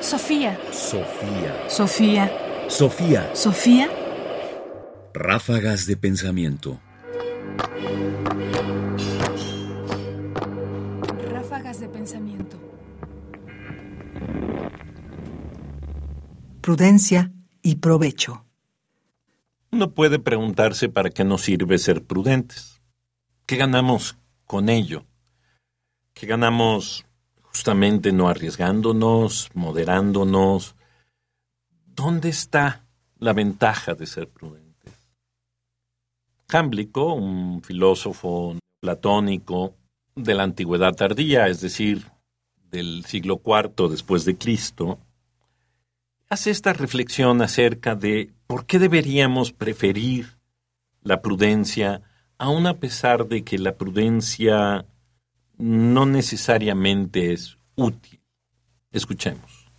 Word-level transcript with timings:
Sofía. 0.00 0.58
Sofía. 0.72 1.68
Sofía. 1.68 2.32
Sofía. 2.68 3.30
Sofía. 3.34 3.88
Ráfagas 5.12 5.86
de 5.86 5.96
pensamiento. 5.98 6.80
Ráfagas 11.30 11.80
de 11.80 11.88
pensamiento. 11.88 12.56
Prudencia 16.62 17.30
y 17.62 17.76
provecho. 17.76 18.46
Uno 19.70 19.92
puede 19.92 20.18
preguntarse 20.18 20.88
para 20.88 21.10
qué 21.10 21.24
nos 21.24 21.42
sirve 21.42 21.76
ser 21.76 22.04
prudentes. 22.04 22.80
¿Qué 23.44 23.56
ganamos 23.56 24.16
con 24.46 24.70
ello? 24.70 25.04
¿Qué 26.14 26.26
ganamos 26.26 27.04
justamente 27.50 28.12
no 28.12 28.28
arriesgándonos, 28.28 29.50
moderándonos? 29.54 30.76
¿Dónde 31.84 32.28
está 32.28 32.86
la 33.18 33.32
ventaja 33.32 33.94
de 33.94 34.06
ser 34.06 34.28
prudentes? 34.28 34.94
Jámblico, 36.48 37.12
un 37.12 37.62
filósofo 37.62 38.56
platónico 38.80 39.74
de 40.14 40.34
la 40.34 40.44
antigüedad 40.44 40.94
tardía, 40.94 41.48
es 41.48 41.60
decir, 41.60 42.06
del 42.70 43.04
siglo 43.04 43.42
IV 43.44 43.90
después 43.90 44.24
de 44.24 44.38
Cristo, 44.38 44.98
hace 46.28 46.50
esta 46.50 46.72
reflexión 46.72 47.42
acerca 47.42 47.96
de 47.96 48.32
por 48.46 48.64
qué 48.64 48.78
deberíamos 48.78 49.52
preferir 49.52 50.38
la 51.02 51.20
prudencia, 51.20 52.02
aun 52.38 52.66
a 52.66 52.78
pesar 52.78 53.26
de 53.26 53.42
que 53.42 53.58
la 53.58 53.76
prudencia 53.76 54.86
no 55.60 56.06
necesariamente 56.06 57.32
es 57.32 57.58
útil. 57.76 58.20
Escuchemos. 58.92 59.70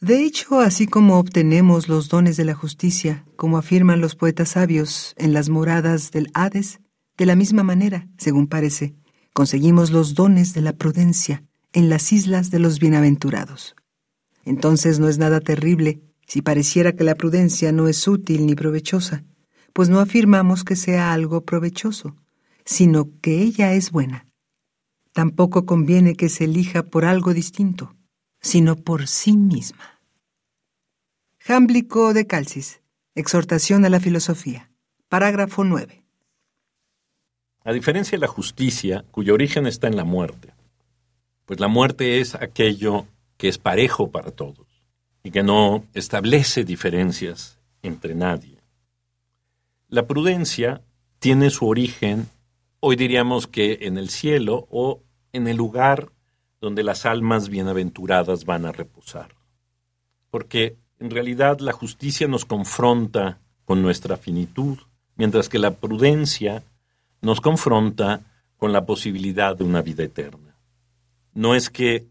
De 0.00 0.24
hecho, 0.24 0.58
así 0.60 0.86
como 0.86 1.18
obtenemos 1.18 1.88
los 1.88 2.08
dones 2.08 2.36
de 2.36 2.44
la 2.44 2.54
justicia, 2.54 3.24
como 3.36 3.56
afirman 3.56 4.00
los 4.00 4.16
poetas 4.16 4.50
sabios 4.50 5.14
en 5.16 5.32
las 5.32 5.48
moradas 5.48 6.10
del 6.10 6.28
Hades, 6.34 6.80
de 7.16 7.26
la 7.26 7.36
misma 7.36 7.62
manera, 7.62 8.08
según 8.18 8.48
parece, 8.48 8.96
conseguimos 9.32 9.90
los 9.90 10.14
dones 10.14 10.54
de 10.54 10.60
la 10.60 10.72
prudencia 10.72 11.44
en 11.72 11.88
las 11.88 12.12
islas 12.12 12.50
de 12.50 12.58
los 12.58 12.80
bienaventurados. 12.80 13.76
Entonces 14.44 14.98
no 14.98 15.08
es 15.08 15.18
nada 15.18 15.40
terrible 15.40 16.02
si 16.26 16.42
pareciera 16.42 16.92
que 16.92 17.04
la 17.04 17.14
prudencia 17.14 17.70
no 17.70 17.88
es 17.88 18.08
útil 18.08 18.46
ni 18.46 18.54
provechosa, 18.54 19.24
pues 19.72 19.88
no 19.88 20.00
afirmamos 20.00 20.64
que 20.64 20.76
sea 20.76 21.12
algo 21.12 21.44
provechoso, 21.44 22.16
sino 22.64 23.08
que 23.20 23.42
ella 23.42 23.74
es 23.74 23.90
buena. 23.90 24.26
Tampoco 25.12 25.66
conviene 25.66 26.14
que 26.14 26.28
se 26.28 26.44
elija 26.44 26.82
por 26.84 27.04
algo 27.04 27.34
distinto, 27.34 27.94
sino 28.40 28.76
por 28.76 29.06
sí 29.06 29.36
misma. 29.36 30.00
Jámblico 31.38 32.14
de 32.14 32.26
Calcis. 32.26 32.80
Exhortación 33.14 33.84
a 33.84 33.90
la 33.90 34.00
filosofía. 34.00 34.70
Parágrafo 35.08 35.64
9. 35.64 36.02
A 37.64 37.72
diferencia 37.72 38.16
de 38.16 38.20
la 38.20 38.26
justicia, 38.26 39.04
cuyo 39.10 39.34
origen 39.34 39.66
está 39.66 39.86
en 39.86 39.96
la 39.96 40.04
muerte, 40.04 40.54
pues 41.44 41.60
la 41.60 41.68
muerte 41.68 42.20
es 42.20 42.34
aquello 42.34 43.06
que 43.36 43.48
es 43.48 43.58
parejo 43.58 44.10
para 44.10 44.30
todos 44.30 44.66
y 45.22 45.30
que 45.30 45.42
no 45.42 45.84
establece 45.94 46.64
diferencias 46.64 47.58
entre 47.82 48.14
nadie. 48.14 48.58
La 49.88 50.06
prudencia 50.06 50.80
tiene 51.18 51.50
su 51.50 51.66
origen, 51.66 52.28
hoy 52.84 52.96
diríamos 52.96 53.46
que 53.46 53.78
en 53.82 53.96
el 53.96 54.10
cielo 54.10 54.66
o 54.68 55.02
en 55.32 55.46
el 55.46 55.56
lugar 55.56 56.10
donde 56.60 56.82
las 56.82 57.06
almas 57.06 57.48
bienaventuradas 57.48 58.44
van 58.44 58.66
a 58.66 58.72
reposar. 58.72 59.36
Porque 60.30 60.76
en 60.98 61.10
realidad 61.10 61.60
la 61.60 61.72
justicia 61.72 62.26
nos 62.26 62.44
confronta 62.44 63.38
con 63.64 63.82
nuestra 63.82 64.16
finitud, 64.16 64.78
mientras 65.14 65.48
que 65.48 65.60
la 65.60 65.70
prudencia 65.70 66.64
nos 67.20 67.40
confronta 67.40 68.20
con 68.56 68.72
la 68.72 68.84
posibilidad 68.84 69.56
de 69.56 69.62
una 69.62 69.80
vida 69.80 70.02
eterna. 70.02 70.56
No 71.34 71.54
es 71.54 71.70
que 71.70 72.08